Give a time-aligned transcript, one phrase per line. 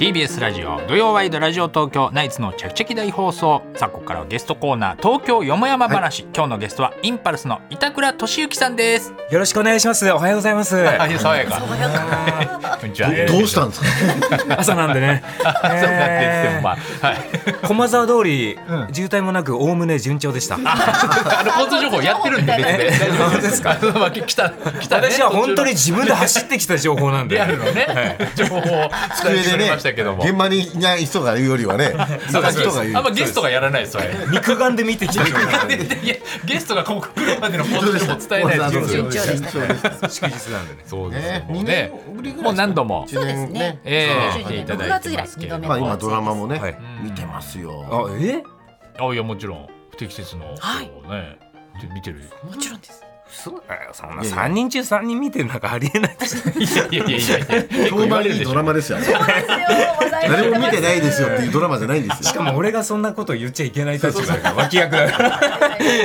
[0.00, 3.60] TBS ラジオ土曜ワイドラジオ東京ナイツのチャキチャキ大放送。
[3.76, 9.12] さあここからはゲストコーナー東京よもやま話、今日のゲストはインパルスの板倉俊之さんです。
[9.30, 10.10] よろしくお願いします。
[10.10, 10.72] おはようございます。
[10.80, 11.60] はい爽やか。
[12.80, 14.38] どうしたんですか？
[14.58, 15.22] 朝なんでね。
[15.42, 16.70] そうなんですよま
[17.02, 17.06] あ。
[17.06, 17.16] はい。
[17.68, 18.58] 駒沢通り、
[18.94, 20.54] 渋滞もなく、おおむね順調でした。
[20.54, 22.90] あの交通情報やってるんで別で。
[22.90, 23.60] 大丈夫です。
[23.60, 23.76] か？
[24.00, 24.48] まあ来た
[24.80, 27.36] 来たね私は本当に自分で走ってきた情報なんで。
[27.36, 28.90] リアルのね情報を伝
[29.28, 30.22] えてくれましたけども。
[30.22, 31.94] 現場にいない人が言うよりはね
[32.30, 32.60] そうです。
[32.60, 32.96] 人が言う。
[32.96, 34.14] あんまゲストがやらないですそれ。
[34.32, 35.24] 肉眼で見てきた
[36.44, 39.10] ゲストがここ来るまでの交通情報を伝えないですよ。
[39.10, 40.82] 順調でした祝日なんでね。
[40.86, 41.32] そうですよ。
[41.32, 41.46] ね。
[41.48, 41.92] もうね。
[42.42, 43.06] もう何度も。
[43.08, 43.80] そうですね。
[43.84, 44.32] ええ。
[44.32, 45.68] そう来ていただいてますけれども。
[45.68, 46.78] まあ今ドラマもね、はい。
[47.02, 47.84] 見てますよ。
[47.90, 48.42] あ、え。
[48.98, 49.66] あいやもちろん。
[49.90, 50.86] 不適切のはい。
[51.10, 51.38] ね
[51.94, 52.30] 見てる。
[52.44, 53.09] もちろんです。
[53.30, 53.90] そうだよ。
[53.92, 56.36] そんな三人中三人見てるなんかありえないです。
[56.58, 57.90] いやいやいやいやいや。
[57.90, 58.62] 評言われるでしょ判いいドラ。
[58.62, 58.92] マです。
[58.92, 58.98] よ
[60.28, 62.30] 誰も見てないですよっていうドラマじゃないんですよ。
[62.30, 65.40] しかも俺がそんなこと言っちゃいけない立場だから脇役だから。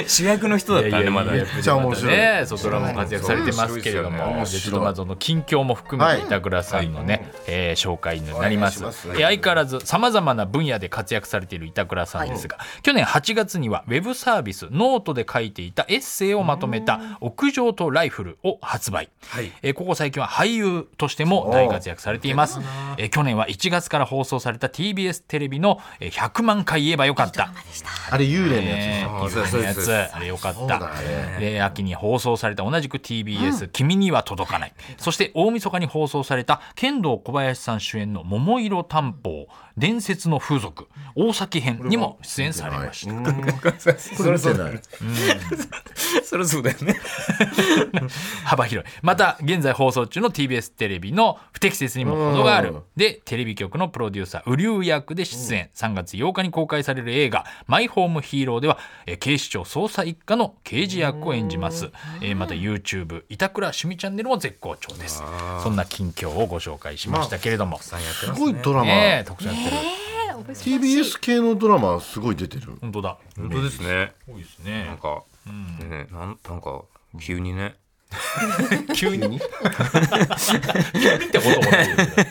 [0.07, 1.31] 主役の人だったんでまだ。
[1.31, 2.13] めっちゃ面白い。
[2.13, 8.83] ね、そうドラマも活躍されてますけれども、ちょっとまずその近況も含めて板倉さんのね、えー紹介になります。
[9.13, 19.09] 相変わらずさまざまな分野で活躍されている板倉さんですが、去年8月にはウェブサービスノートで書いていたエッセイをまとめた屋上とライフルを発売。
[19.29, 19.51] はい。
[19.61, 22.59] えーここ最近は俳優としても大活躍されています。
[22.97, 27.51] えー去年は1月から放送された TBS テレビのえー100万回言えばよかった。
[28.11, 28.75] あれ幽霊のや
[29.29, 30.15] つねです幽霊のやつ。
[30.15, 30.59] あれよかった。
[30.59, 31.37] そうだね。
[31.39, 43.13] で秋に放送された同じく TBS「君には届かない」そして大晦日に放送された剣道小林さん主演の「桃色担保伝説の風俗大崎編」にも出演されました。
[46.23, 46.95] そりゃそうだよね。
[48.45, 48.91] 幅広い。
[49.01, 52.69] また現在放送中の TBS テレビの「不適切にも程がある。
[52.69, 61.91] うん」でテレビ局のプロデューサー雨竜役で出演3月8日に公開される映画「マイホームヒーロー」ではえー警視庁捜査一課の刑事役を演じます。
[62.21, 65.23] えーまた YouTube 板倉趣味チャンネルも絶好調です。
[65.63, 67.93] そんな近況をご紹介しましたけれども、す
[68.37, 69.23] ごいドラマ、ねえ。
[69.25, 72.77] 特徴やってる、TBS 系のドラマすごい出てる。
[72.81, 73.17] 本当だ。
[73.37, 74.11] 本当ですね。
[74.27, 74.85] 多いですね。
[74.85, 76.81] なんか、ね、なん、なんか、
[77.19, 77.75] 急にね。
[78.95, 79.37] 急に？
[79.37, 79.47] って
[81.39, 82.23] こともないよだって。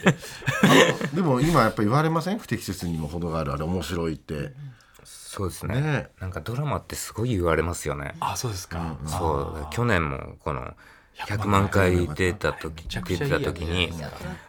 [1.14, 2.38] でも今やっぱ言われません？
[2.38, 4.52] 不適切にも程があるあれ面白いって。
[5.04, 5.80] そうですね。
[5.80, 6.08] ね。
[6.20, 8.14] なんかドラマってすごい言われますよね。
[8.20, 10.74] あそうですか、そう、去年も、この。
[11.16, 13.92] 100万回出た時出てた時に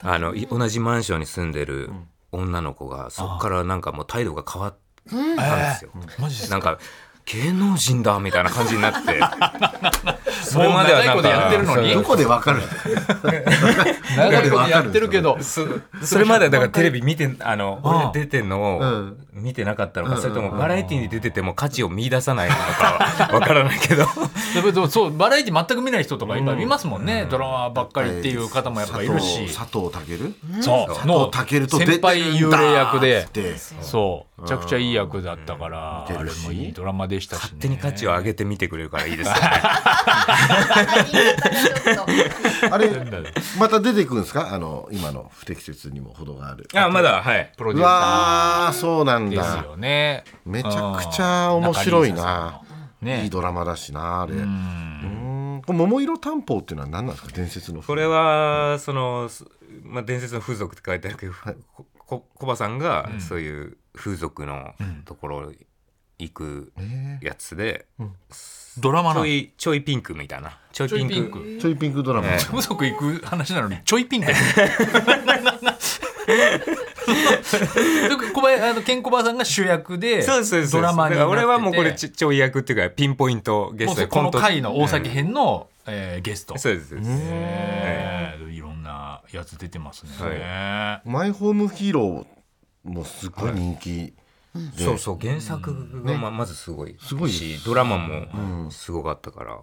[0.01, 1.91] あのい同じマンションに住んでる
[2.31, 5.91] 女の子がそこからなんかもう態度が変わったんですよ。
[6.17, 6.79] マジですなんか
[7.25, 9.19] 芸能人だみたいな感じになって。
[10.43, 11.93] それまではなん長いことやってるのに。
[11.93, 12.61] どこでわかる？
[14.15, 19.17] 長いことやってるけど それまではだからテレビ見てあのああ俺出てんのをうん。
[19.35, 23.05] 見てなかったのかそれともバラエティに出てても価値を見出さないのか
[23.35, 24.05] わからないけど。
[24.71, 39.41] でもそうバラエティ全く見ない人とか今見ますもんね、ドラマばっかりっていう方もやっぱいるし、佐藤佐藤健そうの佐藤健と出て先輩幽霊役ででそうめちゃくちゃいい役だったから、あれもいいドラマでしたし、ね、勝手に価値を上げてみてくれるからいいですよね。
[42.71, 42.89] あれ
[43.59, 44.53] また出てくるんですか？
[44.53, 46.67] あの今の不適切にも程がある。
[46.75, 47.51] あまだはい。
[47.53, 50.23] うプロデューサわーそうなんーですだよね。
[50.45, 52.61] めちゃくちゃ面白いな。
[53.01, 53.23] ね。
[53.23, 54.33] いいドラマだしなあれ。
[54.33, 55.61] うん。
[55.65, 57.31] これ桃色担保っていうのは何なんですか？
[57.35, 59.45] 伝説のこれはその、す
[59.83, 61.33] まあ、伝説の風俗って書いてあるけど、
[61.73, 64.73] ここコバさんがそういう風俗の
[65.05, 65.51] ところ
[66.19, 66.73] 行く
[67.21, 67.85] やつで、
[68.77, 70.57] ドラマちょいちょいピンクみたいな。
[70.71, 71.57] ちょいちょいピンク。
[71.59, 74.31] ちょいピンクドラマ、え風俗行く話なのにちょいピンク。
[76.25, 76.59] で
[78.33, 80.25] 小林あのケンコバさんが主役で
[80.71, 84.01] ドラマにだから俺はもうこれちちょい役っていうかピンポイントゲスト。
[84.01, 84.39] でこのト。
[84.39, 86.57] 回の大崎編の、えーゲスト。
[86.57, 87.09] そうですそうです。
[87.11, 88.37] え。
[88.41, 90.09] ーいろんなやつ出てますね、
[91.05, 92.25] マイホームヒーロー
[92.85, 94.13] もすごい人気
[94.77, 99.59] で、そうそう原作がままずすごいすごいしドラマもすごかったから、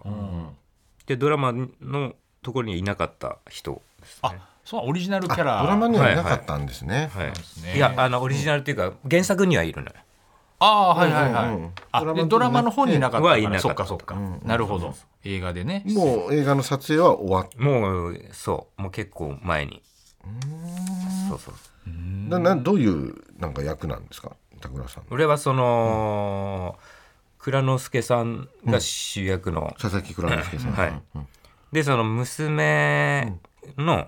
[1.07, 4.19] でドラマのところにいなかった人ですね。
[4.23, 5.61] あそうオリジナルキャラ。
[5.61, 7.27] ドラマにはいなかったんですね、はい。
[7.63, 7.75] ね。
[7.75, 9.93] いやあのオリジナルっていうか原作にはいるのよ。
[10.59, 13.31] ああーはいはいはい、うんあドラマでドラマの方にいなかったから。
[13.31, 13.61] はいなかった。
[13.61, 14.93] そっかそっか、なるほど。
[15.25, 15.83] 映画でね。
[15.87, 18.81] もう映画の撮影は終わっもうそう。
[18.81, 19.81] もう結構前に
[21.29, 21.53] そうそう。
[22.29, 24.35] ななどういうなんか役なんですか？
[24.55, 26.77] 板倉さん俺はその、
[27.37, 31.01] 蔵之介さんが主役の、佐々木蔵之介さん、はい。
[31.71, 33.33] でその娘
[33.77, 34.07] の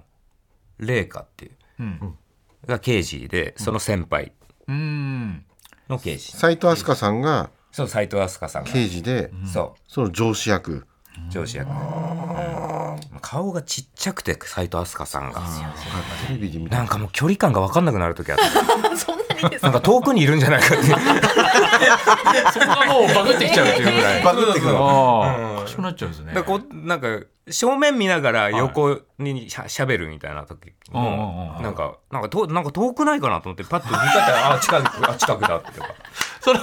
[0.80, 1.52] 麗華っていう。
[1.80, 2.18] うん。
[2.66, 4.32] が刑事でその先輩。
[4.68, 5.46] うん。
[5.90, 10.88] の刑事、斉藤飛鳥さんがそう斎藤飛鳥さんが、刑事で、そその上司役。
[11.28, 11.70] う上司役、
[13.22, 15.42] 顔がちっちゃくて斎藤飛鳥さんが。
[16.28, 18.44] テレビで見たなんかもう距離感が分かんなくなる時あって
[18.98, 20.84] そんなにですなんか遠くにいるんじゃないかって。
[22.54, 24.24] そこがもうバグってきちゃうっていうぐらい。
[24.26, 25.22] バグってくるお
[25.62, 26.34] かしくなっちゃうんですね。
[26.34, 27.08] だからこうなんか
[27.50, 35.88] 正面見ながら横にしゃしゃべるみたいな時もなんかなんかとなんか遠くないかなと思ってパッと見方らあ近くあ近くだってか
[36.46, 36.60] その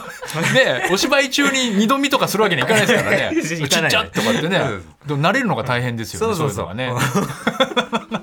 [0.55, 3.43] ねお芝居中に二度見とかするわけにいかないですからね。
[3.43, 4.59] ちっいかないちゃとかってね。
[5.07, 6.73] でも慣れるのが大変ですよねそうそうそう。
[6.73, 8.23] いのがね。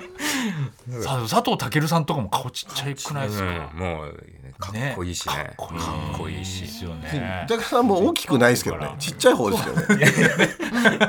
[1.02, 4.24] さ佐藤健さんとかも顔ちっちゃいくないですか、うん、もう
[4.58, 5.34] かっこいいしね。
[5.34, 6.62] かっこいいかっこいいし。
[6.62, 7.44] ですよね。
[7.46, 8.94] 板倉さんも大きくないですけどね。
[8.98, 9.98] ちっちゃい方ですよね。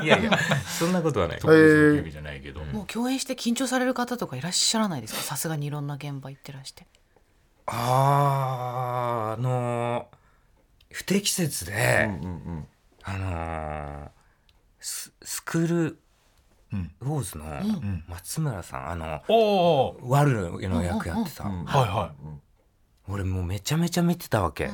[0.04, 1.38] いやいやそんなことはない。
[1.38, 5.20] 特別なわけじゃないけど、もう共演して緊張される方とかいらっしゃらないですか？
[5.20, 6.86] さすがにいろんな現場行ってらして。
[7.66, 10.21] あーあのー
[10.92, 12.08] 不適切で、
[13.02, 14.08] あのー
[14.84, 15.98] ススクール
[16.72, 16.90] うん。
[17.00, 17.44] ウォーズの
[18.08, 22.16] 松村さん、あのおおワルの役やってさ、はいはい。
[23.08, 24.70] 俺もうめちゃめちゃ見てたわけ、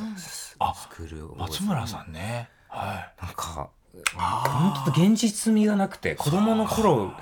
[0.59, 1.41] あスクールウォーズ。
[1.41, 2.49] 松村さんね。
[2.69, 3.71] はなんか
[4.15, 7.13] 本当現実味がなくて子供の頃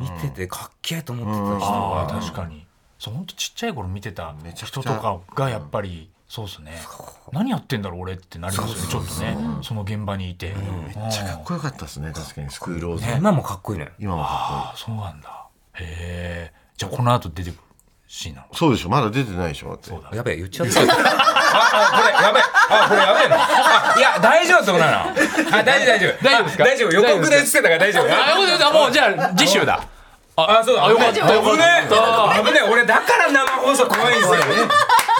[0.00, 2.06] 見ててかっけえと思ってた人が。
[2.20, 2.66] 確かに。
[2.98, 6.72] そう本当ちっちゃい頃見てた人とかがやっぱりそうですね。
[7.30, 9.36] 何やってんだろう俺ってなりますよねちょっとね。
[9.60, 10.54] その現場にいて。
[10.54, 12.48] めっちゃかっこよかったですね確かに。
[12.48, 15.46] スクールオーズ、今もかっこいいのよ今もかああそうなんだ。
[15.74, 17.60] へえじゃあこの後出てくる
[18.06, 18.46] シーンなの？
[18.46, 18.88] っこいいそうでしょ。
[18.88, 20.16] まだ出てないでしょだって。
[20.16, 20.80] やべえ言っちゃった。
[20.80, 20.86] ああ
[22.00, 22.42] これやべえ。
[22.70, 25.12] あこれやべえいや大丈夫そうなの？
[25.12, 26.24] あ大丈夫大丈夫。
[26.24, 26.64] 大丈夫ですか？
[26.64, 26.92] あ大丈夫。
[26.92, 28.04] 予告で言ってたから大丈夫。
[28.08, 28.16] あ
[28.72, 29.84] もうもうじゃあ次週だ。
[30.34, 30.86] あそうだ。
[30.86, 31.20] あよかった。
[31.20, 31.92] 危ねえ。
[32.40, 32.72] 危ねえ。
[32.72, 34.40] 俺だから生放送怖いんですよ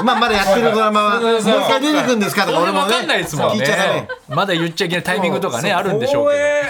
[0.05, 3.61] まあまだやってるドラマはもう一回出てくるんですかとか俺俺もねも分かんないですもんね。
[3.61, 6.63] 聞いちゃったねまだ言っちゃいけないタイミングとかねあるんでしょうけ怖え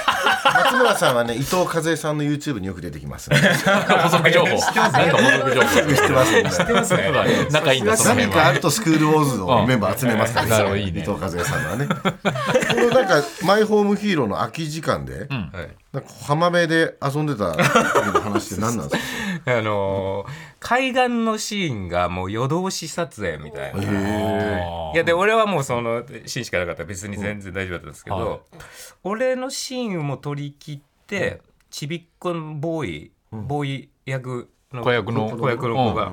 [0.45, 4.49] 松村さんはね伊藤和恵さんの YouTube によく出てきます補足情報。
[4.49, 5.69] なんか補足情報。
[5.69, 6.51] 知ってますね。
[6.51, 7.13] 知ってますね
[7.51, 8.45] 仲いいんだその何辺は。
[8.45, 11.01] かあるとスクールウォーズのメンバー集めますからなるほどいいね。
[11.01, 11.87] 伊藤和恵さんはね。
[11.87, 11.95] こ
[12.81, 17.59] のなんかマイホームヒーローの空き時間で、はいなんか浜辺で遊んでた時
[18.15, 19.53] の話って何なんですか？
[19.59, 20.27] あのー
[20.61, 23.83] 海岸のシーンがもう夜通し撮影みたいな。
[24.93, 24.97] い。
[24.97, 26.83] やで俺はもうそのシーンしかなかった。
[26.83, 28.41] ら別に全然大丈夫だったんですけど、はい。
[29.05, 31.41] 俺のシーンも取り切って、
[31.71, 36.13] ちびっこのボーイ、ボーイ役の子役の子役の子が、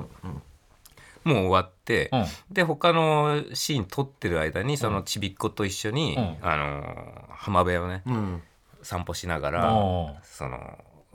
[1.22, 2.24] もう終わって、うん。
[2.50, 6.36] で他のシーン撮ってる間にそのちびっ子と一緒に、うん。
[6.42, 8.42] あのー浜辺をね、うん
[8.90, 10.58] 散歩しながら、おその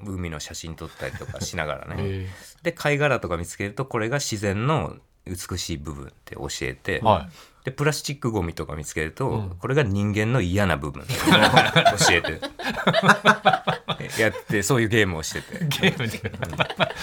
[0.05, 2.29] 海の写真撮ったりとかしながらね、 え
[2.63, 7.27] で貝殻とか見つけるとこれが自然の美しい部分って教えて、は
[7.65, 12.39] でプラスチックゴミとか見つけると、これが人間の嫌な部分 教えて
[14.21, 15.65] やってそういうゲームをしてて。
[15.65, 16.31] いゲームで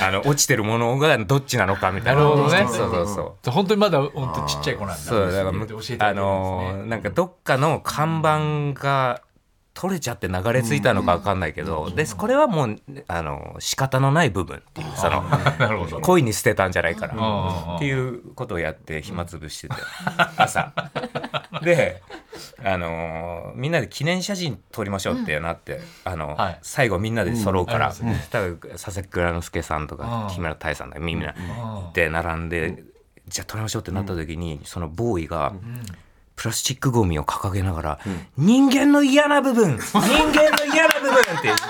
[0.01, 2.21] あの落ちてるものがどっちなのかみたいな。
[2.23, 2.67] なるほどね。
[2.67, 3.51] そうそうそう。
[3.51, 4.97] 本当にまだ本当ちっちゃい子なんだ。
[4.97, 5.67] そうだからね。
[5.99, 9.21] あのーなんかどっかの看板が
[9.75, 15.25] 取れちゃって流れ着いたのか分かんないけど、でこれはもうあの仕方のない部分っていうその
[16.03, 19.75] 恋に捨てたんじゃないからんっていうことをやって暇つぶしてて
[20.37, 20.73] 朝。
[21.63, 22.03] で
[22.65, 26.59] あのーみんなで記念写真撮りましょうってなって、あのはい。
[26.63, 27.93] 最後みんなで揃うから、
[28.31, 30.35] 多分佐々木蔵之介さんとかうん。
[30.35, 31.35] 木村多江さんとかみんな
[31.95, 32.83] で並んで、
[33.29, 35.53] じゃあ撮りましょうってなった時に、そのボーイが、
[36.43, 38.01] プラスチックゴミを掲げながら、
[38.37, 41.53] 人間の嫌な部分 人間の嫌な部分って。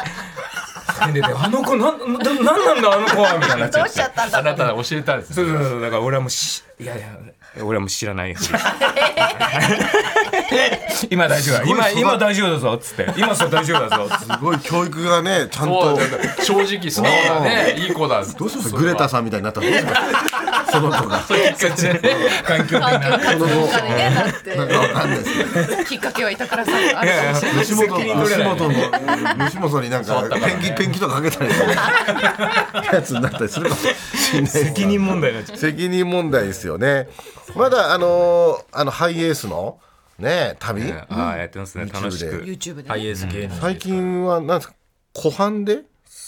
[0.98, 3.84] あの子なんななんなんだあの子はみたいになっちゃって。
[3.84, 7.08] どうしちゃったんだあなたが教えたんですそうそうそうだから俺はもうしいやいや
[7.60, 8.34] 俺はもう知らない
[11.10, 11.64] 今大丈夫だ。
[11.64, 13.12] 今今大丈夫だぞっつって。
[13.16, 14.08] 今そう大丈夫だぞ。
[14.20, 15.98] すごい教育がねちゃんと。
[16.42, 17.74] 正直素直なね。
[17.78, 19.96] いい子だどうしますグレタさんみたいになったらどうします
[20.72, 21.20] その子が。
[21.20, 23.20] 環境的な。
[23.32, 24.56] その後かにねだって。
[24.56, 28.68] なんかわかんないですけどきっかけは板倉さんがあるかもしれない吉本責任取れない吉本
[29.38, 31.68] の吉本になんかペンキペンキとかかけたりする
[32.92, 33.86] やつになったりするかもし
[34.34, 37.08] れない責任問題責任問題ですよね。
[37.54, 39.78] まだあのーあのハイエースの
[40.18, 40.92] ね旅？
[40.92, 41.86] ああやってますね。
[41.92, 42.42] 楽しく。
[42.44, 42.88] YouTube でね。
[42.88, 44.74] ハイエース芸能最近はなんですか？
[45.14, 45.80] 湖畔で？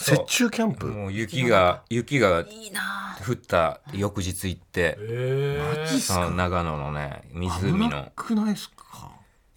[0.03, 0.87] 雪中キャンプ？
[0.87, 4.99] もう雪が雪がいいな降った翌日行って。
[6.37, 8.09] 長野のね湖の。
[8.17, 9.13] くないですか？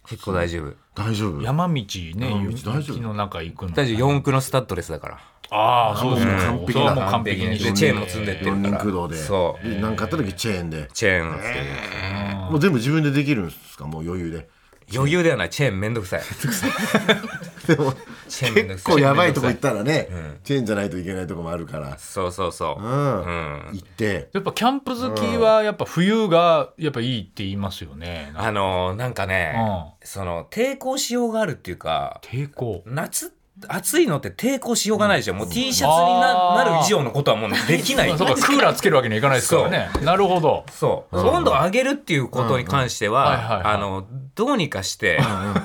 [0.08, 0.74] 結構大丈夫。
[0.94, 1.42] 大丈夫？
[1.42, 1.84] 山道ね
[2.16, 2.76] 山道大丈夫？
[2.78, 3.72] 雪の中行くの。
[3.72, 3.98] 大丈夫。
[3.98, 14.48] 四駆のスタッドレスだからああそうですね完璧だ完璧にでチェーンも積んでってる四から人駆動でそうでなんかあった時チェーンでチェーンをつけてもう全部自分でできるんですかもう余裕で
[14.94, 15.44] 余裕ではな。
[15.46, 16.22] いチェーンめんどくさい。
[17.68, 17.92] でも
[18.28, 18.94] チェーンめんどくさい。
[18.94, 20.08] 結構やばいとこ行ったらね
[20.44, 21.98] チェーンじゃないといけないとこもあるから。
[21.98, 22.82] そうそうそう。
[22.82, 22.90] うん。
[22.90, 23.30] う
[23.70, 23.70] ん。
[23.72, 24.28] 行って。
[24.32, 28.32] やっぱキャンプ好きはやっぱ冬がやっぱいいって言いますよね。
[28.34, 29.54] あのーなんかね
[30.02, 32.82] うその抵抗しようがあるっていうか抵抗。
[32.86, 33.32] 夏
[33.66, 38.16] 暑いのって抵抗しようがないでしょもう T シャツになる以上のことはもうできない。
[38.16, 39.88] そうかクーラーつけるわけにはいかないですからね。
[40.02, 40.64] なるほど。
[40.70, 45.20] そう、温度を上げるっていうことに関しては、あのどうにかして、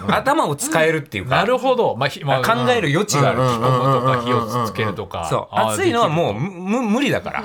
[0.08, 1.96] 頭を使えるっていうか、なるほど。
[1.96, 5.28] まあひまあ考える余地がある、着込むとか火をつけるとか。
[5.30, 5.56] そう。
[5.56, 6.52] 暑いのはもうできる。
[6.52, 7.44] むむ無理だから。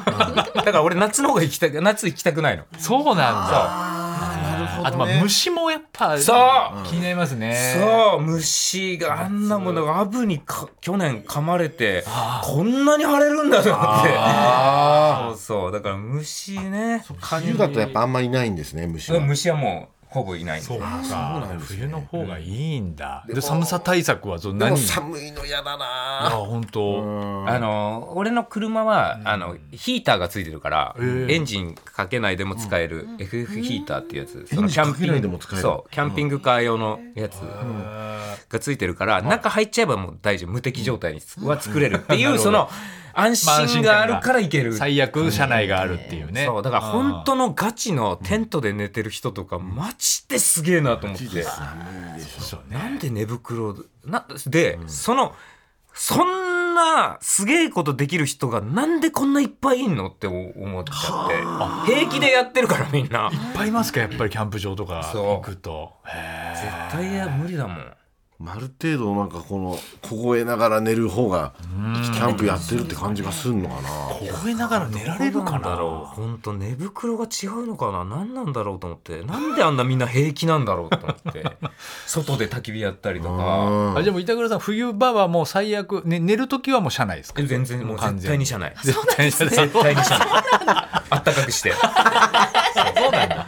[0.55, 2.64] だから俺夏の方が行きたく夏行きたくないの。
[2.78, 4.38] そうなんだ
[4.85, 6.87] あとまあ虫もやっぱそう。
[6.87, 7.77] 気になりますね。
[7.81, 12.05] そう虫があんなものがアブにか去年噛まれて
[12.43, 14.09] こんなに腫れるんだと思って。
[15.37, 15.73] そうそう。
[15.73, 17.05] だから虫ね。
[17.21, 19.21] 冬だとやっぱあんまりないんですね虫は。
[19.21, 21.00] 虫はもうほぼいないそうか。
[21.61, 23.25] 冬の方がいいんだ。
[23.29, 24.81] で寒さ対策はそんでなに？
[24.81, 27.45] も寒いの嫌だあな本当。
[27.47, 37.35] あの俺の車は、あのヒーターがついてるから、ーエンジンかけないでも使える FF ヒーターっていうやつ、キャンピングカー用のやつ
[38.49, 40.50] がついてるから、中入っちゃえばもう大丈夫。
[40.50, 42.71] 無敵状態には作れるっていうその
[43.21, 44.73] 安心があるからいける。
[44.75, 46.45] 最悪車内があるっていうね。
[46.45, 51.45] そうだから本当のガチのテントで寝てる人とかマジですげえなと思って。
[52.71, 55.35] なんで寝袋なで、その
[55.93, 61.93] そんなすげえことできる人がなんでこんないっぱいいんのって思っちゃって。
[61.93, 63.31] 平気でやってるからみんな。
[63.33, 65.95] いっぱいいますかやっぱりキャンプ場とか行くと。
[66.07, 67.93] へ絶対や無理だもん
[68.47, 69.76] ある程度なんかこの
[70.09, 73.88] 凍えながら寝る方がキャンプやってるって感じがするのかな。
[74.23, 75.59] え凍えながら寝られるかな？
[75.59, 76.14] んだなろう。
[76.14, 78.04] 本当寝袋が違うのかな？
[78.04, 79.23] 何なんだろうと思って。
[79.25, 81.45] なんであんなみんな平気なんだろうと思って。
[82.07, 83.95] 外で焚き火やったりとか。
[83.97, 87.42] あじゃあもう板倉さん冬場はもう最悪、ね、寝る時はもう車内ですか？
[87.42, 88.73] え全然もう 絶対に車内。
[88.85, 89.68] 絶対に車内。
[91.11, 91.73] あったかくして。
[91.73, 91.78] そ
[93.09, 93.47] うなんだ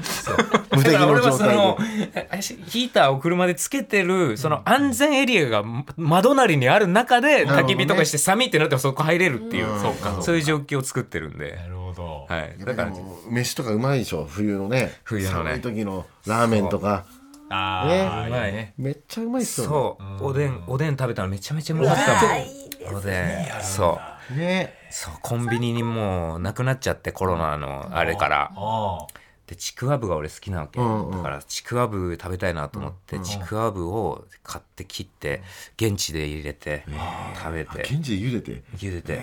[0.73, 1.55] 無敵の状態で。
[2.67, 5.65] ヒーターを車でつけてるその安全エリアが
[5.97, 10.23] 窓なりにある中で焚き火とかして寒いってなってもそこ入れるっていうそうか。
[10.23, 11.57] そういう状況を作ってるんで。
[11.57, 12.57] なるほど、はい。
[12.59, 12.97] だだかからら
[13.31, 14.25] 飯とかうまいでしょ。
[14.29, 14.93] 冬のね。
[15.05, 15.51] 冬のね。
[15.51, 17.05] 寒い時のラーメンとか。
[17.49, 18.01] あね。
[18.03, 18.75] あ、うまいね。
[18.79, 20.27] めっちゃうまいっすよそう。
[20.27, 22.97] おでんおでん食べたのめちゃめちゃうまかったもん。
[22.97, 23.63] おでん。
[23.63, 23.99] そ
[24.31, 24.35] う。
[24.35, 24.47] ね。
[24.47, 25.15] ねそう。
[25.21, 28.51] コンビニにもうなくなっちゃってコロナのあれから。
[28.55, 29.07] あ
[29.51, 31.11] でちくわぶが俺好きなわけ、うんうん。
[31.11, 35.43] だからちくわぶ食べたいなと思って、ちくわぶを買って切って
[35.77, 36.85] 現地で入れて
[37.43, 37.81] 食べて。
[37.83, 38.63] 現地で茹でて？
[38.77, 39.21] 茹でて。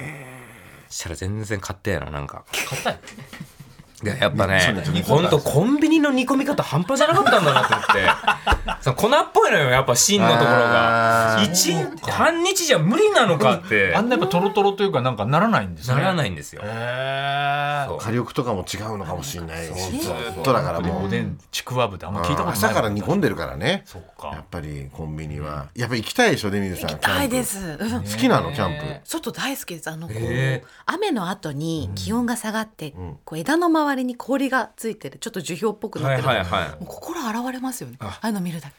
[0.89, 2.43] したら全然買ってやのなんか。
[2.53, 3.56] い
[4.03, 4.61] ややっぱね
[5.07, 8.77] ほんとコンビニの煮込み方半端じゃなかったんだなと思って。
[8.81, 11.39] その粉っぽいのよやっぱ芯のところが。
[11.41, 11.73] 一
[12.03, 13.95] 半日じゃ無理なのかって。
[13.95, 15.95] あんなやっぱトロトロというかなんかならないんですね。
[15.95, 16.61] ならないいんですよ。
[16.63, 17.97] へえそう。
[17.99, 19.65] 火力とかも違うのかもしれない。
[19.65, 21.05] しそうずっとだからもう。
[21.05, 23.83] おでんちくわぶってあんま聞いたことない朝から煮込んでるからね。
[23.85, 25.67] そっやかっぱりコンビニは。
[25.75, 26.89] やっぱ行きたいでしょデミルさん。
[26.91, 27.85] 行きたいでキす、好
[28.19, 29.01] きなのキャンプ。
[29.03, 29.89] 外大好きです。
[29.89, 32.93] あのこうへ雨の後に気温が下がって、
[33.25, 35.17] こう枝の周りに氷がついてる。
[35.19, 36.69] ちょっと樹氷っぽくなってる、はいはいはい。
[36.71, 37.97] もう心洗われますよね。
[37.99, 38.19] あ。
[38.21, 38.75] あいうの見るだけ。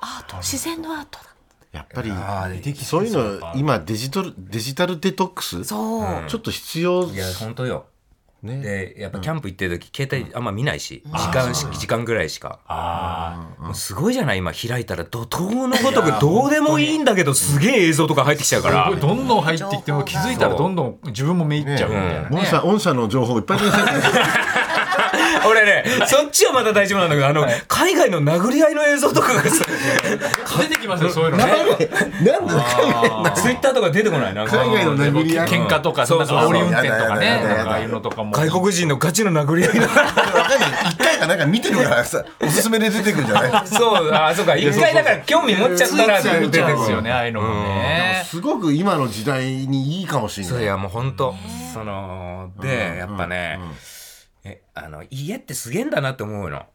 [0.00, 0.36] アート。
[0.38, 1.26] 自然のアートだ。
[1.72, 5.62] やっぱりあーできそういうの今デジタルデジタルデトックス？
[5.62, 7.04] ちそう、ょっと必要？
[7.04, 7.86] いや本当よ。
[8.42, 8.60] ね。
[8.60, 12.58] でやっぱキャンプ行ってる時携帯あんま見ないし、時間し時間ぐらいしか。
[12.66, 14.38] あもうすごいじゃない？
[14.38, 18.94] 今開いたら怒涛のごとくどうでもいいんだけどすげえ映像とか入ってきちゃうから。
[18.94, 22.36] どんどん入ってきても気づいたらどんどん自分もめいっちゃうみたいなね。
[22.38, 23.82] 御社御社の情報いっぱい出てきて
[25.48, 29.64] 俺ねそっちはまだ大丈夫なんだけどあの、海外の殴り合いの映像とかがさ
[30.60, 31.44] 出てきますよそういうのね。
[31.44, 32.40] なんで海
[33.24, 33.32] 外？
[33.34, 33.72] ツイッター。
[33.72, 36.52] とか出てこないな海外の殴り合い喧嘩とかそうそうそう。
[36.52, 38.32] なんか煽り運転とかねああいうのとかも。
[38.32, 39.86] 外国人のガチの殴り合いの。
[39.86, 43.66] 一回かなんか見てるからさおすすめで出てくるんじゃない？
[43.66, 44.56] そうあそうか。
[44.56, 47.12] 一回だから興味持っちゃったらついつい見ちゃうんですよねね。
[47.12, 48.22] ああいうのもね。
[48.26, 50.52] すごく今の時代にいいかもしれない。
[50.52, 51.34] そういやもう本当。
[51.72, 53.58] そのでやっぱね、
[54.44, 56.66] えあの家ってすげえんだなって思うの、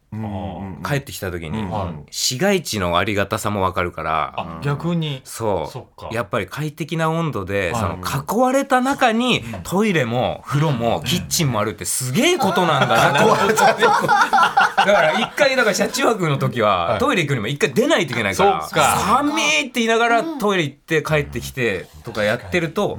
[0.86, 1.68] 帰ってきた時に、
[2.12, 5.20] 市街地のありがたさもわかるから、あ逆に。
[5.26, 5.72] そう。
[5.72, 6.10] そっか。
[6.14, 13.54] やっぱり快適な温度で、その囲われた中にトイレも風呂もキッチンもあるってすげえことなんだなって。
[13.58, 18.96] だから一回だから車中泊の時はトイレ行くにも一回出ないといけないからそっか。
[18.98, 22.98] 寒いって言いながらトイレ行って帰ってきてとかやってると、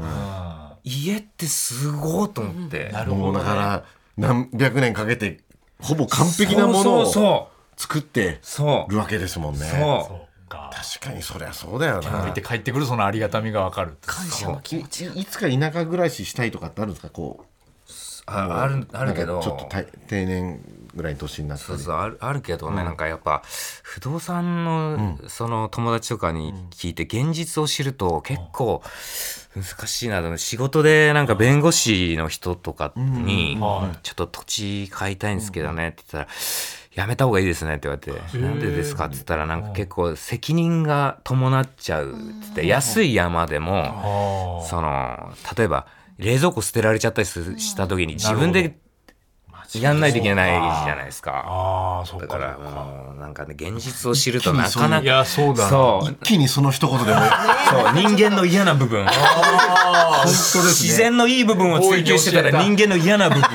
[0.85, 2.91] 家ってすごいと思って。
[2.93, 3.85] なるほどだから
[4.19, 5.39] 何百年かけて
[5.81, 8.93] ほぼ完璧なものそうそうを作ってそう。
[8.93, 9.61] るわけですもんね。
[9.61, 9.71] そう。
[9.71, 10.71] そうか。
[10.75, 12.33] 確かにそりゃそうだよな。
[12.35, 15.15] 帰ってくるそのありがたみがわかる感謝の気持ちが。
[15.15, 17.11] いつか田舎暮らししたいとかってあるんですか？
[17.11, 17.47] こう
[18.29, 19.41] ああるあるけど。
[19.41, 20.61] ちょっとた定年
[20.95, 23.43] ぐらいの年になってそうそうあるあるけどね、なんかやっぱ
[23.83, 28.83] 不動産のその友達とかに聞いて現実を知ると結構
[29.55, 30.39] 難しいなと思う。
[30.39, 36.37] 仕事でなんか弁護士の人とかにはい「ちょっと土地買いたいんですけどね」って言ったら
[36.95, 45.87] 「やめた方がいいですね」って言われて「なんでですか?」って言ったらなんか結構責任が伴っちゃうって言って安い山でもその例えば
[46.19, 48.77] 冷蔵庫捨てられちゃったりするした時に自分で
[49.75, 51.45] やんないといけないじゃないですか。
[51.47, 52.27] ああそっか。
[52.27, 55.69] だからもうなんかね現実を知るとなかないかやそうだな。
[55.69, 56.11] そう。
[56.11, 57.21] 一気にその一言でも。
[57.71, 59.05] そう人間の嫌な部分。
[59.05, 59.15] 本
[60.25, 63.47] 当です自然のいい部分を追求してたら人間の嫌な部分に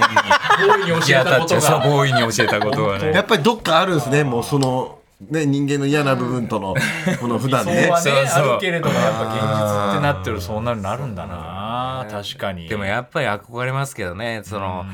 [0.67, 1.81] 大いに教えたことが。
[1.81, 3.11] 強引に教えたことはね。
[3.11, 4.23] やっぱりどっかあるんですね。
[4.23, 4.99] もうその
[5.29, 6.75] ね人間の嫌な部分との
[7.19, 7.83] この普段ね。
[7.83, 8.49] そうはねそうそう。
[8.51, 12.07] あるけれどもやっぱ現実ってなってるそうなるなるんだな。
[12.09, 12.67] 確かに。
[12.67, 14.85] でもやっぱり憧れますけどねその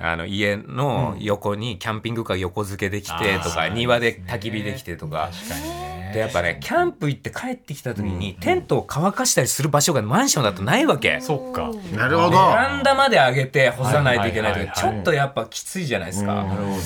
[0.00, 5.30] あの家の横にキャンピングカー横付けできてとか庭で焚き火できてとか。
[5.32, 11.20] 確かにねでやっぱねキャンプ行って帰ってきた時にテントを乾かしたりする場所がマンションだとないわけ。
[11.20, 11.70] そっか。
[11.96, 12.30] なるほど。
[12.30, 16.34] ベランダまで上げて干さないといけないとかちょっとやっぱきついじゃないですか。
[16.34, 16.78] なるほ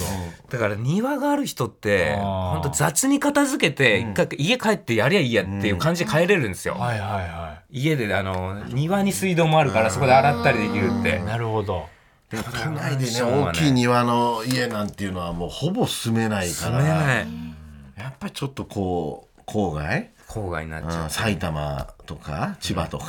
[0.51, 6.75] だから庭がある人って本当雑に片付けて一回家帰ってやりゃいいやっていう感じで帰れるんですよ。
[6.75, 11.17] どはいはいは家であの庭に水道もあるからそこで洗ったりできるって。
[11.17, 11.23] い。
[11.23, 11.89] なるほど。
[12.31, 13.73] 都内でね大きい。
[13.73, 16.79] 庭の家なんていうのはもうほぼ住めないから。
[16.79, 17.27] 住めない
[18.03, 21.07] やっぱりちょっとこう郊外、郊外になっちゃう。
[21.07, 23.07] ん埼玉とか千葉とか、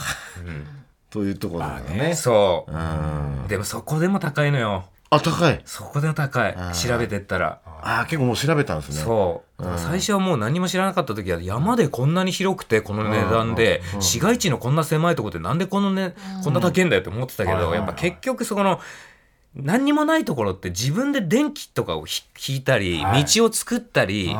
[1.09, 2.11] というところだよね。
[2.11, 2.15] う。
[2.15, 2.71] そう。
[2.71, 3.47] うん。
[3.47, 4.85] でもそこでも高いのよ。
[5.09, 5.61] あ高い？
[5.65, 6.55] そこでも高い。
[6.73, 7.59] 調べてったら。
[7.65, 8.95] あ結構もう調べたんですね。
[8.95, 9.61] そう。
[9.61, 13.81] だから最初はもう何も知らなかった時は山でこんなに広くてこの値段で。
[13.99, 18.79] 市街地のこんな狭いところでなんでこのねこんな高いんだよって思ってたけどやっぱ結局そこの
[19.55, 23.25] 何にもないところって自分で電気とかをひ引いたりはい。
[23.25, 24.35] 道を作ったり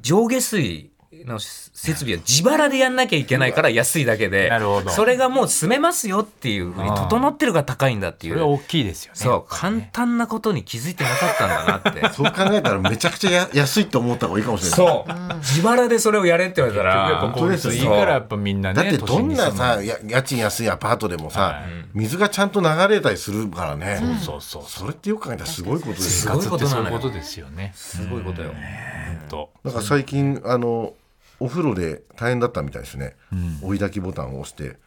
[0.00, 0.91] 上下水
[1.26, 4.90] の設備は自腹でやんなきゃいけないから安いだけでなるほど。
[4.90, 8.34] それがもう住めますよっていうふうに整ってるが高いんだっていう。
[8.34, 9.18] それは大きいですよね。
[9.18, 12.08] そう簡単なことに気づいてなかったんだなって。
[12.14, 14.76] そう考えたらめちゃくちゃや安いって思った方がいいかもしれない。
[14.76, 15.34] そう。
[15.38, 21.82] 自腹でそれをやれって言われたら、やっぱ効率いいからやっぱみんなねだってどんなさ家賃安いアパートでもさ、はい。
[21.94, 26.40] 水がちゃんと流れたりするからね、うそうそうそれってよく考えたらすごいことですよ。
[26.40, 27.72] すごいことですよね。
[27.74, 28.50] すごいことよ。
[28.50, 29.50] 本当。
[29.64, 30.94] なんか最近あの
[31.42, 33.16] お風呂で大変だったみたいですね、
[33.62, 34.78] 追い焚きボタンを押して、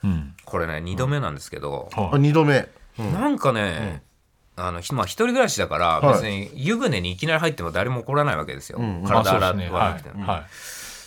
[0.46, 2.68] これね、二度目なんですけど、はあ2度目。
[2.98, 4.04] なんかね、
[4.56, 6.14] あの、ひまあ一人暮らしだから、はい。
[6.14, 8.80] 別に湯船にいきなり入っても誰も怒らないわけですよ。
[8.80, 10.20] まあ体洗わなくても。
[10.20, 10.28] はい。
[10.38, 10.46] はい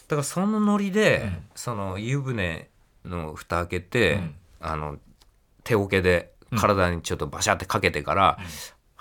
[0.09, 2.71] だからそのノリで、その湯船
[3.05, 4.21] の蓋開けて、
[4.59, 4.97] あの、
[5.65, 8.39] 手桶で体にちょっとバシャってかけてから、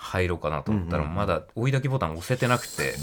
[0.00, 2.94] 入ろうかなと思ったら、まだ追い焚きボタン押せてなくて、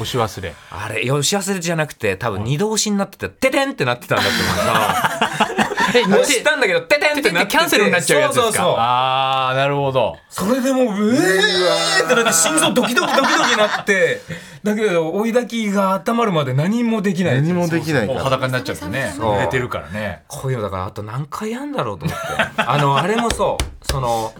[0.00, 0.54] 押し忘れ。
[0.70, 5.64] あれ、よし忘れじゃなくて、多分二度押しになってて、ててんってなってたんだって思うな。
[5.94, 7.56] 押したんだけど、ててんってなってて。
[7.56, 8.42] キャンセルになっちゃうやつですか？
[8.44, 8.74] そうそうそう。
[8.78, 10.16] ああなるほど。
[10.30, 14.20] それでもう、うえーってなって、心臓ドキドキドキドキなって、
[14.62, 17.34] だけど、追い焚きが温まるまで何もできない。
[17.42, 18.22] 何もできないから。
[18.24, 19.12] 裸になっちゃってね。
[19.16, 19.34] そう。
[19.36, 20.22] 濡れてるからね。
[20.28, 22.24] こういうのだから、あと何回やんだろうと思って。
[22.56, 24.32] あの、あれもそう、その、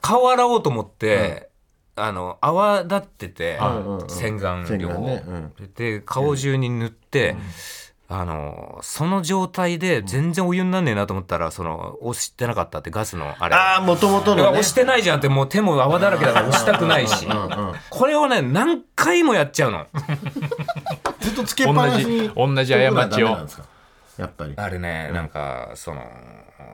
[0.00, 1.48] 顔洗おうと思って、
[1.96, 5.24] あの泡立ってて、うんうん洗顔洗料を、顔ね。
[5.26, 5.52] うん。
[5.74, 7.36] で顔中に塗って、
[8.08, 13.54] あのその状態で全然お湯になんねえなと思ったらその押してなかったってガスのあれ。
[13.54, 17.26] ああもともとのね押してないじゃんってもう手も泡だらけだから押したくないし。
[17.90, 19.86] これをね何回もやっちゃうの。
[21.20, 23.26] ずっとつけっぱなしに同じ同じ過ちを。
[23.26, 23.64] ダメなんですか？
[24.16, 24.54] やっぱり。
[24.56, 26.02] あれねなんかその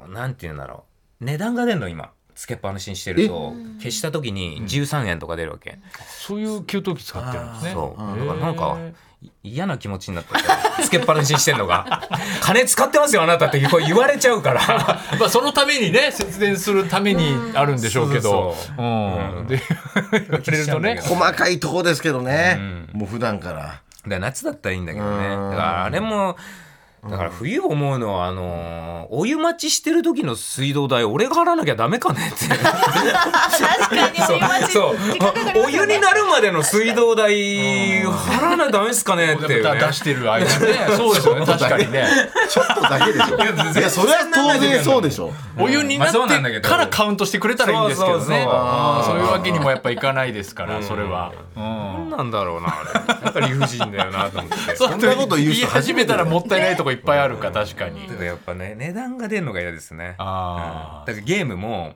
[0.09, 0.85] なんて言うんだろ
[1.21, 1.25] う。
[1.25, 7.73] 値段が出るの今つけっぱなしにしてると消した時に13円とか出るわけ、そういう給湯器使ってるんですね。
[7.73, 8.18] そう。
[8.18, 8.79] だからなんか
[9.23, 10.40] い嫌な気持ちになってて
[10.85, 12.03] つけっぱなしにしてんのが。
[12.42, 14.61] 金使ってますよあなたってこう言われちゃうから。
[15.18, 18.55] まあそのためにね節電するためにあるんでしょうけど。
[18.57, 19.42] そうそうう。
[19.42, 19.47] ん。
[19.47, 19.61] で
[20.12, 21.01] 言われるとね。
[21.05, 22.87] 細かいとこですけどね。
[22.92, 23.81] もう普段から。
[24.07, 25.27] で夏だったらいいんだけどね。
[25.29, 25.51] うん。
[25.51, 26.37] だからあれも
[27.11, 32.49] だから冬思うのはあのーお湯待ちしてる時の水道代俺が払わなきゃダメかねって。
[32.49, 34.97] 確かにお湯待ちそう。
[34.97, 35.67] 時間かかりますよね。
[35.67, 37.33] お湯になるまでの水道代
[38.03, 40.87] 払わなダメですかねっていう、ね、出してる間ね。
[40.97, 41.47] そうですよね。
[41.47, 42.07] 確かにね。
[42.49, 43.37] ちょっとだけでしょ。
[43.79, 45.33] いやそれは当然そうでしょ。
[45.59, 46.59] お湯になまあそうなんだけど。
[46.61, 48.25] ってからカウントしてくれたらいいんですけどね。
[48.25, 51.33] そうそうそうあーそういうわけにもやっぱいかないですからそれは。
[51.57, 52.11] うん。
[52.11, 53.14] 何なんだろうなあれ。
[53.25, 54.77] なんか理不尽だよなと思って。
[54.77, 58.07] そんなこと言う人言い始めたらもったいないとこいっぱいあるか確かに。
[58.09, 60.15] だからやっぱね値段が出るのが嫌ですね。
[60.19, 61.07] あー。
[61.07, 61.95] だからゲームも、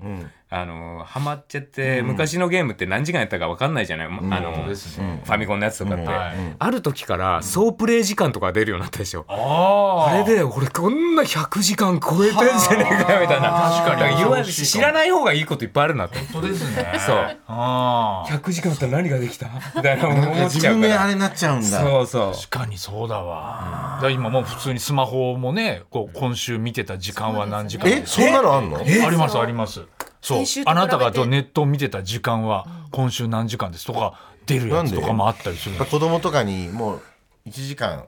[0.50, 5.20] あのハマっちゃって、昔のゲームって何時間やったか分かんないじゃない、あのそうですね。
[5.24, 6.36] ファミコンのやつとかって、はい。
[6.58, 13.50] ある時から総プレイ時間とか出るようになったでしょ、ああれで俺こんな100時間超えてんじゃねえかよみたいな。
[13.50, 16.94] 確かにだら言わそう知らない方がいいこといっぱいあるなと本当ですね。
[17.06, 17.36] そう。
[17.46, 18.38] あー。
[18.38, 19.48] 100時間あったら何ができた？
[19.76, 20.08] みたいな。
[20.08, 21.66] 思っ自ちゃうから分であれになっちゃうんだ。
[21.66, 22.32] そうそう。
[22.32, 23.98] 確かにそうだわ。
[24.00, 27.90] だ今もう普通にスマホもねこう今週見てた時間は何時間？
[27.90, 28.78] えそんなのあんの？
[28.78, 29.82] ありますあります
[30.20, 30.44] そう。
[30.66, 35.90] あなたがネットを見てた時間は今週何時間ですとか出るやつとかもあったりするんです。
[35.90, 37.02] 子供とかにもう
[37.46, 38.06] 1時間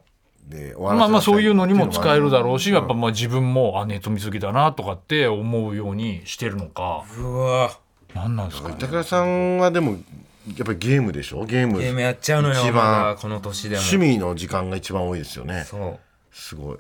[0.48, 7.04] で終わらせなさいまあまあそういうのにも使えるだろうし、やっぱまあ自分もあネット見過ぎだなとかって思うようにしてるのか。
[7.18, 7.70] うわ。
[8.14, 8.74] 何なんですかね。
[8.76, 10.00] 板倉さんはでもやっ
[10.66, 11.44] ぱりゲームでしょ？
[11.44, 11.78] ゲーム。
[11.78, 13.82] ゲームやっちゃうのよ一番この年でも。
[13.82, 15.64] 趣味の時間が一番多いですよね。
[15.66, 15.98] そう。
[16.32, 16.78] すごい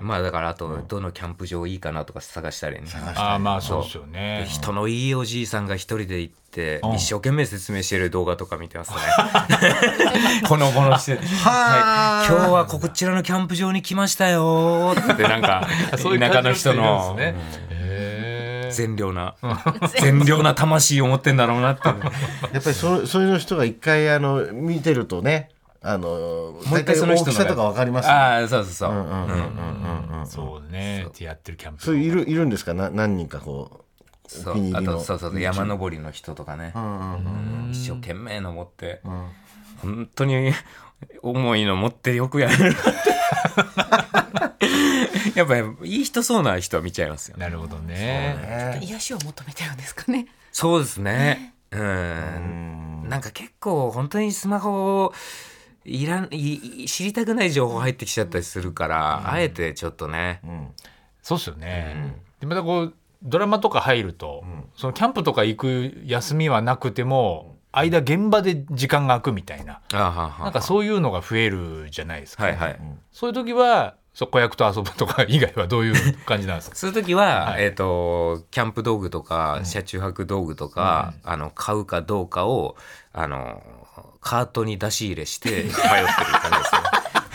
[0.00, 2.86] まあだからあとどのキャンプ場いいかなとか探したりね。
[3.16, 4.46] ああまあそうですよね。
[4.48, 6.94] 人のいいおじいさんが一人で行ってうん。
[6.94, 8.96] 一生懸命説明してる動画とか見てますね。
[10.48, 14.94] このこのして、 はい、今日はこちらのキャンプ場に来ましたよ。
[14.94, 17.18] ーってなんか 田舎の人の
[18.70, 19.34] 善良な
[20.00, 21.88] 善良な魂を持ってんだろうなって。
[21.88, 21.98] やっ
[22.62, 26.08] ぱりそそういう人が一回あの見てるとねあの
[26.66, 30.26] もう一回その人の大きさとかわかりますああそうそうそう。
[30.26, 31.06] そうね。
[31.08, 32.74] ってやってるキャンプそういるいるんですか？
[32.74, 33.84] な何人かこ
[34.26, 39.00] うそうあとそうそう山登りの人とかね、うん一生懸命登って、
[39.80, 40.52] 本当に
[41.22, 42.74] 重いの持ってよくやる。
[45.34, 47.44] やっぱいい人そうな人は見ちゃいますよね。
[47.44, 48.80] なるほどね。
[48.82, 50.26] 癒しを求めてるんですかね。
[50.52, 51.54] そうですね。
[51.70, 53.06] うん。
[53.08, 55.12] なんか結構本当にスマホ
[55.88, 60.40] いらんい知りたくない情報入ってきちゃったりするから、あえてちょっとね、
[61.22, 64.44] そうっすよね、でまたこうドラマとか入ると、
[64.76, 69.80] そのキャンプとか行く休みはなくても間現場で時間が空くみたいな。
[69.92, 70.44] あはは。
[70.44, 72.80] なんかそういうのが増えるじゃないですか、はいはい、
[73.12, 76.76] そういう時はそう子役と遊ぶとか以外はどういう感じなんですか？
[76.76, 77.64] そういう時は、はい。
[77.64, 82.76] えっ、とキャンプ道具とか車中泊道具とか、あの買うかどうかを
[83.12, 83.62] あの
[84.20, 86.80] カートに出し入れして 迷ってる感じですね。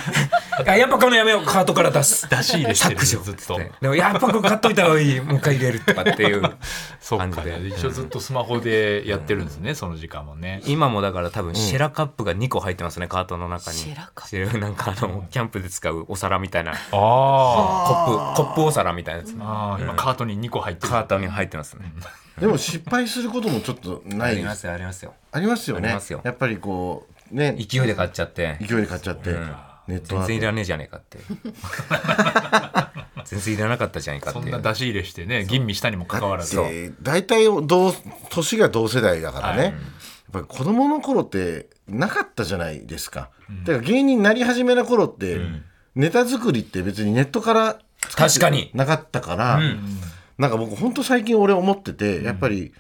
[0.67, 2.29] あやっぱこのやめようカートから出す。
[2.29, 3.23] 出し入れしてる削除。
[3.23, 3.59] ずっと。
[3.81, 6.41] でもやっぱこれ買っといた方がいいもう一回入れるとかっていう
[7.01, 7.27] そうか。
[7.29, 10.61] 感じで一応ずっとスマホでやってるんですね、その時間もね。
[10.65, 13.77] 今もだから多分シェラカップが2個入ってますねカートの中に。
[13.77, 14.57] シェラカップ。
[14.59, 16.73] なんかあのキャンプで使うお皿みたいな。
[16.73, 19.35] あコップコップお皿みたいなやつ。
[19.39, 20.91] あー今カートに2個入ってる。
[20.91, 21.91] カートに入ってますね
[22.39, 24.35] でも失敗することもちょっとない。
[24.35, 25.13] ですありますよありますよ。
[25.31, 25.87] ありますよね。
[25.87, 26.21] ありますよ。
[26.23, 27.55] やっぱりこうね。
[27.57, 28.57] 勢いで買っちゃって。
[28.61, 29.31] 勢いで買っちゃって、
[29.87, 31.19] ネット全然いだらねえじゃねえかって
[33.25, 34.45] 全然いらなかったじゃねえかっていう。
[34.45, 36.57] そんな出し入れしてね吟味したにもかかわらず。
[37.01, 37.93] 大体同
[38.29, 39.73] 年が同世代だからね、やっ
[40.31, 43.29] ぱり子供の頃ってなかったじゃないですか、
[43.65, 45.39] だから芸人になり始めの頃って、
[45.95, 47.79] ネタ作りって別にネットから
[48.15, 48.71] 確かに。
[48.73, 49.59] なかったから、
[50.37, 52.73] なんか僕本当最近俺思ってて、やっぱり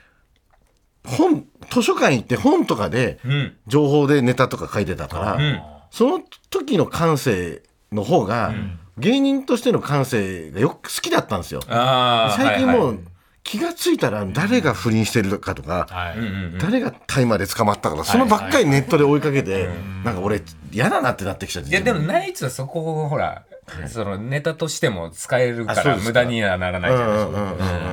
[1.05, 3.53] 本図書館行って本とかでん。
[3.67, 8.53] 情報でネタとか書いてたから、その時の感性の方が、
[8.97, 11.61] 芸人としての感性がよく好きだったんですよ。
[11.67, 12.95] 最近もう、はい。
[12.95, 13.13] はい
[13.45, 19.67] 気がついたら誰が不倫してるかとか、はい誰が大麻で捕まったかとかそのばっかりネットで追いかけて、
[20.05, 23.43] なんか俺嫌だなってなってきちゃっていやでもナイツはそこをほら
[23.87, 27.17] そのネタとしても使えるから無駄にはならないじゃない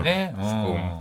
[0.02, 0.50] です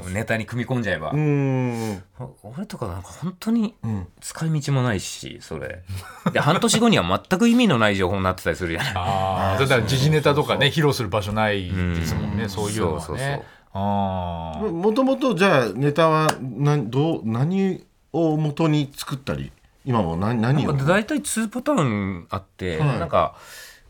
[0.04, 0.10] か。
[0.12, 1.12] ネタに組み込んじゃえば。
[1.12, 2.04] うーん
[2.44, 3.76] 俺とかなんか本当に
[4.22, 5.84] 使い道もないしそれ。
[6.32, 8.94] で半年後には全く意味のない情報になってたりするじゃない。
[8.96, 13.44] ああだから時事ネタとかね披露する場所ないですもんねそういうのはね。
[13.72, 19.52] もともとじゃあネタは何どう何を元に作ったり
[19.86, 20.74] 今も何何を？
[20.74, 23.00] 大体2パターンあって、はい。
[23.00, 23.36] なんか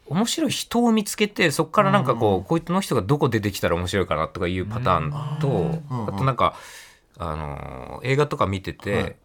[0.09, 6.55] 面白い人を見つけてそこからなんかこう、こいつの人がどこ出てきたら面白いかなとかいうパターンと、あとなんか、
[7.17, 9.15] あのー映画とか見てて、はい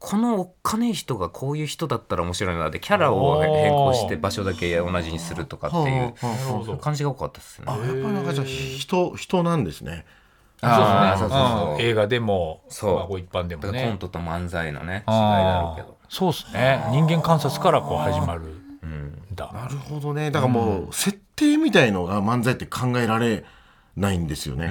[0.00, 7.66] このおっかねえ人がこういう人だったら面白いなでキャラを変更して場所だけ同じにするとかっていう感じが多かったですね。
[7.68, 10.06] あやっぱなんかじゃあ人人なんですね。
[10.58, 11.14] そうですね。
[11.18, 12.94] そうそ映画でもそう。
[12.94, 15.98] まあご一般でもだからコンねトと漫才のね違いだろうけど。
[16.08, 16.82] そうですね。
[16.92, 18.40] 人間観察からこう始まる。
[18.40, 18.59] ん
[19.34, 19.50] だ。
[19.52, 20.30] なるほどね。
[20.30, 23.44] だからもう設定みたいのが漫才って考えられ
[23.96, 24.70] ないんですよね。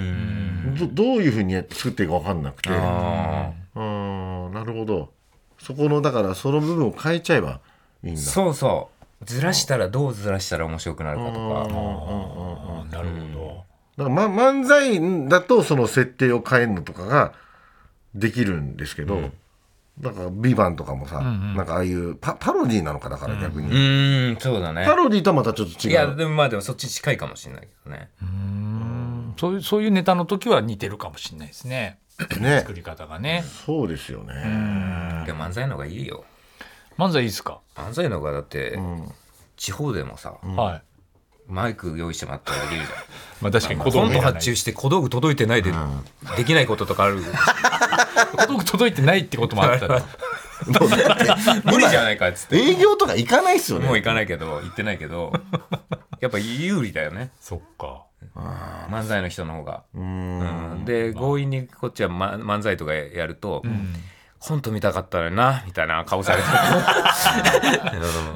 [0.77, 2.69] どどういうふうにやって作っていいか分かんなくて。
[2.71, 5.11] あうんなるほど。
[5.59, 7.59] そこのだからその部分を変えちゃえば
[8.03, 8.21] いいんだ。
[8.21, 8.89] そうそ
[9.21, 9.25] う。
[9.25, 11.39] ずらしたらどうずらしたら面白くなるかとか。
[12.91, 13.65] なるほ
[13.97, 17.33] だから、ま、漫才だとその設定を変えるのとかが
[18.15, 19.29] できるんですけど、
[19.99, 24.85] だから「ビバンとかもさ、なんかああいうパパロディーなのかだから逆に、うーん、そうだね。
[24.85, 24.95] パ。
[24.95, 25.91] ロディーとはまたちょっと違う。
[25.91, 28.09] いや、でもまあでもそっち近いかもしれないけどね。
[29.35, 31.99] どそういうそういうネタの時は似てるかもしれないですね。
[32.39, 32.59] ね。
[32.59, 33.43] 作り方がね。
[33.65, 36.25] そうですよね、でも漫才の方がいいよ。
[36.97, 37.59] 漫才いいですか？
[37.75, 38.77] 漫才の方がだって、
[39.55, 40.81] 地方でもさ、はい
[41.49, 42.99] マイク用意してもらったらできるじゃん。
[43.41, 45.73] まあ確かに小コント発注して小道具届いてないで、
[46.37, 47.23] できないこととかある。
[48.37, 50.01] 小道具届いてないってこともあったら。
[51.63, 52.57] 無理じゃないかっつって。
[52.57, 53.87] 営業とか行かないっすよね。
[53.87, 55.31] もう行かないけど、行ってないけど、
[56.19, 57.31] やっぱ有利だよね。
[57.39, 58.03] そっか。
[58.89, 59.83] 漫才の人の方が。
[59.95, 60.83] うん。
[60.85, 63.63] で、強引にこっちは、ま、漫才とかやると、
[64.39, 66.47] コント見たかったのにな、みたいな顔されて。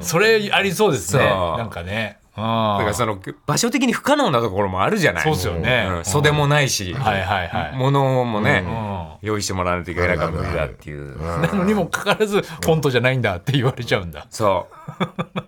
[0.00, 1.22] それありそうですね。
[1.22, 1.58] そう。
[1.58, 5.22] なんかねだからあその場所的に不可能なところもあるじゃない。
[5.22, 6.00] そうっすよね。
[6.00, 6.04] ん。
[6.04, 7.76] 袖もないし、はいはいはい。
[7.76, 8.94] 物もね、うん
[9.24, 14.26] 用意してもらわないといけないから無理だっていう、なのにもかかわらずコントじゃないんだって言われちゃうんだ。
[14.30, 14.66] そ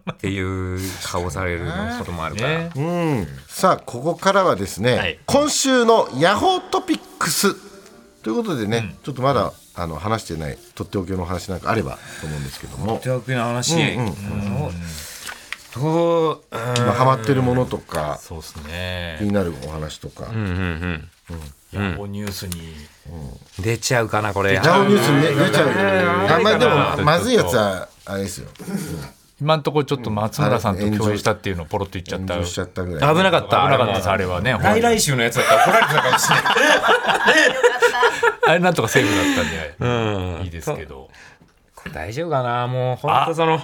[0.07, 0.11] う。
[0.13, 1.67] っていう顔される
[1.99, 2.71] こともあるから、ね。
[2.75, 3.27] うん。
[3.49, 5.19] さあここからはですね、はい。
[5.27, 7.55] 今週のヤホートピックス
[8.23, 12.99] ということでね、ちょっとまだあの話してないとっておきの話なんかあればと思うんですけども。
[13.03, 14.07] 手分けの話、うん。
[14.07, 14.15] うん
[15.79, 16.57] そう。
[16.79, 19.17] 今ハマってるものとかそうですね。
[19.19, 21.09] 気になるお話とか、うんうんうん
[21.73, 22.73] ヤホーニュースに
[23.59, 24.55] 出ちゃうかなこれ。
[24.55, 25.75] ヤホーニュースにね出ちゃうよ
[26.35, 28.49] あんまりでもまずいやつはあれですよ。
[29.41, 32.43] 今んところちょっと松村さんと共演したっていうのをポロッと言っちゃった。
[32.47, 33.15] しちゃったぐらい。
[33.15, 33.65] 危なかった。
[33.65, 33.97] 危なかった。
[33.97, 36.45] ですあれはね来来週のやつだったら怒られてたかもしれない。
[38.47, 39.25] あれなんとかセーフだっ
[39.79, 40.45] たんで。
[40.45, 41.11] いいですけど。
[41.93, 42.67] 大丈夫かな？
[42.67, 43.61] もう本当その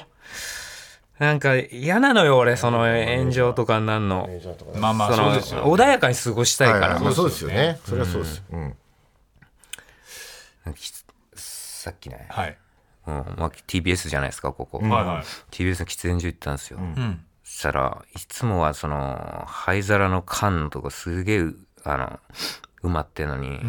[1.18, 4.28] なんか嫌なのよ俺その炎上とかになんの。
[4.74, 7.78] まあまあそうですよ穏やかに過ごしたいから、はいまあそうですよね。
[7.84, 8.74] それはそうです、うん。
[10.74, 10.92] き
[11.34, 12.56] さっきね、はい。
[13.06, 13.14] うん。
[13.36, 15.24] まあ、TBS じゃないですかここ、はいはい。
[15.50, 17.24] TBS の喫煙所行ったんですよ、うん。
[17.44, 21.44] そしたらいつもはその灰皿の缶のとこすげえ
[21.84, 22.20] あの
[22.82, 23.60] 埋まってんのに、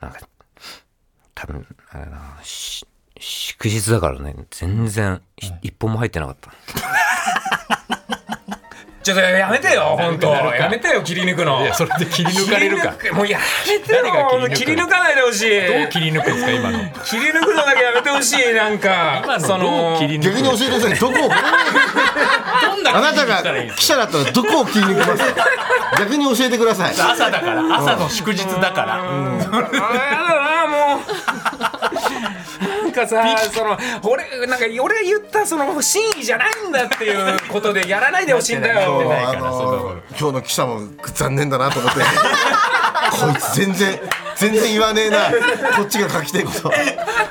[0.00, 0.20] なんか
[1.34, 2.86] 多分あれだなし
[3.18, 6.50] 祝日だからね全然ひ一本も入ってなかった。
[9.02, 10.32] ちょっとやめてよ 本当。
[10.32, 11.62] やめてよ切り抜くの。
[11.62, 12.92] いやそれで切り抜かれるか。
[13.12, 14.02] もうやめてよ。
[14.02, 15.48] 切り抜く切り抜かないでほしい。
[15.64, 16.78] どう切り抜くんですか今の？
[17.04, 19.20] 切り抜くのだけやめてほしいなんか。
[19.22, 19.64] 今のその。
[19.64, 20.98] どう切り抜く逆に教えてください。
[20.98, 21.28] どこを？
[21.28, 23.42] どんなあなたが
[23.76, 25.34] 記者だったらどこを切り抜きます？
[25.34, 25.44] か
[26.00, 26.94] 逆に教えてください。
[26.96, 27.62] か朝だから。
[27.78, 28.94] 朝の祝日だから。
[28.96, 31.00] あーやだなもう
[32.96, 40.00] かさその俺なんか俺が言ったその真意じゃないんだっていうことでやらないでほしいんだよ。
[40.18, 40.80] 今日の記者も
[41.14, 42.00] 残念だなと思って。
[43.06, 44.00] こいつ全然
[44.36, 45.18] 全然言わねえな。
[45.76, 46.70] こっちが書きたいこと。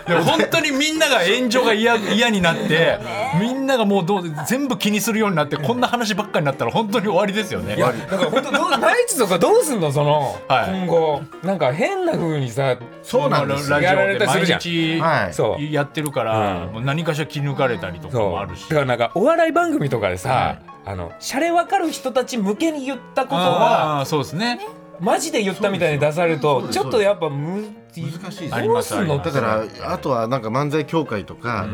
[0.08, 3.00] でも本当にみんなが炎上が嫌嫌になって
[3.40, 7.76] みんながもうどう全部気にするようになってこんな話ばっかりになったら本当に終わりですよね。
[7.76, 9.92] だから本当どうナイツとかどうすんの？
[9.92, 10.70] その、はい。
[10.70, 11.22] 今後。
[11.44, 13.78] なんか変な風にさそうなんですよ。
[13.78, 15.34] ラジオやられで毎日はい。
[15.34, 16.74] そうやってるから、うん。
[16.74, 18.68] もう何かしら気抜かれたりとかもあるし。
[18.70, 20.62] だからなんかお笑い番組とかでさ、はい。
[20.86, 24.60] あのシャレ分かる人たち向けに言ったことあはあそうですね。
[25.00, 27.64] マジで言ったみたいに出されるとちょっとやっぱむ
[27.98, 29.16] 難しいですありますどうすんの？
[29.16, 29.48] ありますだか
[29.82, 31.68] らあとはなんか漫才協会とか、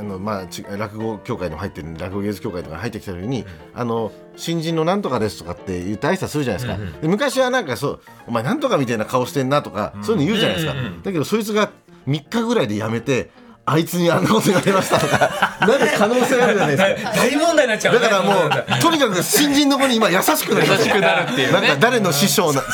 [0.00, 11.70] あのまあ、ち落語協会にも入ってる落語芸術協会とかに入ってきた時に、あの新人のなんとかですとかって言って挨拶するじゃないですか、で昔はなんかそうお前なんとかみたいな顔してんなとか、そういうの言うじゃないですか、だけどそいつが
[12.08, 13.30] 3日ぐらいで辞めて
[13.66, 17.12] あいつにあんなこと言われましたとか なる可能性あるじゃないですか。
[17.12, 21.52] 大問題になっちゃうだからもうとにかく新人の子に今優しくなります優しくなるっていうね。
[21.52, 22.66] なんか誰の師匠なで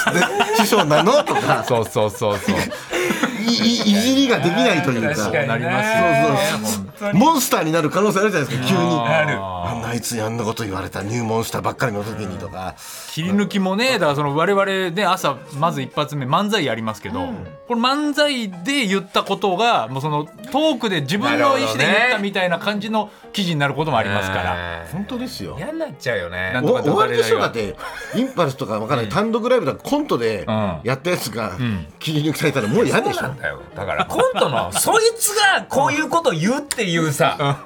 [0.57, 1.65] 師匠なのとか。
[1.67, 2.57] そうそうそうそう。
[3.41, 5.15] いいいじりができないというか。
[5.15, 6.39] 確かになりますよね。
[6.63, 8.81] そうそうモンスターになる可能性あるじゃないですか急に。
[8.81, 9.39] ある。
[9.39, 12.75] あんなあいつにあんなこと言われた入門したばっかりの時にとか。
[13.13, 17.29] 切り抜きもねだからその我々ね朝まず一発目漫才やりますけど、
[17.67, 24.87] これ漫才で言ったことがもうそのトークで自分の意思で言ったみたいな感じの記事になることもありますから。
[24.93, 25.57] 本当ですよ。
[25.59, 26.53] 嫌になっちゃうよね。
[26.53, 27.77] なんとかお終わりでしょだって
[28.15, 30.81] インパルスとかわかんない単独ライブとかコントでん。
[30.85, 31.87] やったやつがん。
[31.99, 33.21] 切り抜きされたらもう嫌でしょ。
[33.21, 33.63] そうなんだよ。
[33.75, 37.59] だからコントのそいつがこういうこと言うっていうさ。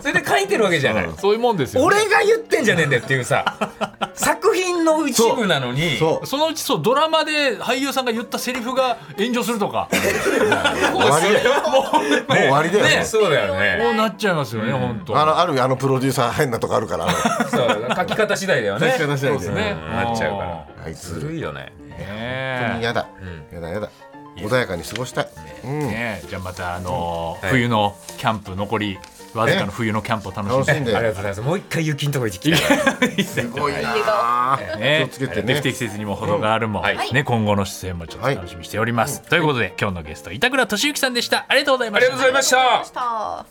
[0.00, 1.08] それで書いてるわけじゃない。
[1.18, 1.86] そういうもんですよ、ね。
[1.86, 3.44] 俺が言ってんじゃねえんだよっていうさ。
[4.14, 5.98] 作品の一部なのに。
[5.98, 9.88] そのうちそうドラマで俳優さんが言ったセリフが炎上するとか。
[9.90, 11.62] 終わりだよ。
[11.70, 12.84] もう終わりだよ。
[12.86, 13.78] ねもうそうだよね。
[13.82, 15.20] こうなっちゃいますよね、本当。
[15.20, 17.08] あのあるあのプロデューサー変なとこあるから。
[17.48, 17.94] そう。
[17.96, 18.90] 書き方次第だよね。
[18.92, 19.76] 書き方次第でそうですね。
[19.76, 19.96] うん。
[19.96, 20.92] なっちゃうから。
[20.92, 21.72] ずるいよね。
[21.88, 23.06] ね嫌だ。
[23.50, 23.90] 嫌だ嫌だ
[24.36, 25.28] 穏やかに過ごしたい。
[25.64, 25.78] うん。
[25.88, 26.22] ね。
[26.28, 27.50] じゃあまたあのーはい。
[27.52, 28.98] 冬のキャンプ残り
[29.34, 30.72] わずかの冬のキャンプを楽しんで。
[30.72, 30.96] 楽しんで。
[30.96, 31.40] ありがとうございます。
[31.42, 32.58] もう一回雪のとこ行ってきた
[33.24, 35.54] すごいなね、気をつけてね。
[35.54, 37.12] 不適切にも程があるも、はい。
[37.12, 41.44] ね、今後の出演もちょっと楽しみにしております、ということで今日のゲスト板倉俊之さんでした。
[41.48, 42.16] ありがとうございまありした。
[42.16, 42.84] がとうございました。
[42.84, 43.46] した。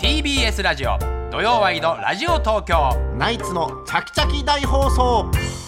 [0.00, 0.98] TBS ラジオ
[1.30, 2.94] 土曜ワイドラジオ東京。
[3.16, 5.67] ナイツのチャキチャキ大放送